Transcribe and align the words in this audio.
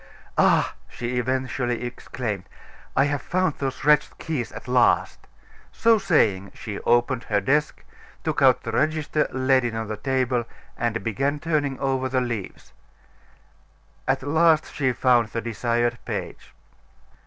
"Ah!" 0.39 0.73
she 0.89 1.19
eventually 1.19 1.83
exclaimed, 1.83 2.49
"I 2.95 3.03
have 3.05 3.21
found 3.21 3.59
those 3.59 3.85
wretched 3.85 4.17
keys 4.17 4.51
at 4.51 4.67
last." 4.67 5.27
So 5.71 5.99
saying, 5.99 6.53
she 6.55 6.79
opened 6.79 7.25
her 7.25 7.39
desk, 7.39 7.83
took 8.23 8.41
out 8.41 8.63
the 8.63 8.71
register, 8.71 9.27
laid 9.31 9.63
it 9.63 9.75
on 9.75 9.89
the 9.89 9.97
table, 9.97 10.45
and 10.75 11.03
began 11.03 11.37
turning 11.39 11.77
over 11.79 12.09
the 12.09 12.19
leaves. 12.19 12.73
At 14.07 14.23
last 14.23 14.73
she 14.73 14.91
found 14.91 15.27
the 15.27 15.41
desired 15.41 15.99
page. 16.03 16.55